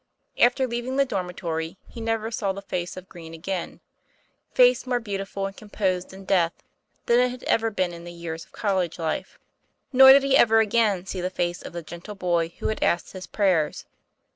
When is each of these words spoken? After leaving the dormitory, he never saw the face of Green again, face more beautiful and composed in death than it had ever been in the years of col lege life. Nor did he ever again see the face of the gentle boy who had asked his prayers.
After 0.39 0.65
leaving 0.65 0.95
the 0.95 1.05
dormitory, 1.05 1.77
he 1.87 2.01
never 2.01 2.31
saw 2.31 2.53
the 2.53 2.61
face 2.63 2.97
of 2.97 3.07
Green 3.07 3.35
again, 3.35 3.81
face 4.51 4.87
more 4.87 4.99
beautiful 4.99 5.45
and 5.45 5.55
composed 5.55 6.11
in 6.11 6.25
death 6.25 6.63
than 7.05 7.19
it 7.19 7.29
had 7.29 7.43
ever 7.43 7.69
been 7.69 7.93
in 7.93 8.03
the 8.03 8.11
years 8.11 8.43
of 8.43 8.51
col 8.51 8.77
lege 8.79 8.97
life. 8.97 9.37
Nor 9.93 10.11
did 10.13 10.23
he 10.23 10.35
ever 10.35 10.59
again 10.59 11.05
see 11.05 11.21
the 11.21 11.29
face 11.29 11.61
of 11.61 11.73
the 11.73 11.83
gentle 11.83 12.15
boy 12.15 12.49
who 12.57 12.69
had 12.69 12.81
asked 12.83 13.11
his 13.11 13.27
prayers. 13.27 13.85